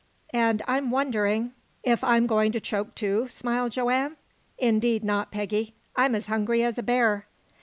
And 0.33 0.63
I'm 0.67 0.89
wondering" 0.89 1.51
"If 1.93 2.03
I'm 2.03 2.25
going 2.25 2.51
to 2.53 2.59
choke, 2.59 2.95
too?" 2.95 3.27
smiled 3.29 3.73
Joanne. 3.73 4.15
"Indeed 4.57 5.03
not, 5.03 5.31
Peggy. 5.31 5.75
I'm 5.95 6.15
as 6.15 6.25
hungry 6.25 6.63
as 6.63 6.79
a 6.79 6.83
bear!" 6.83 7.27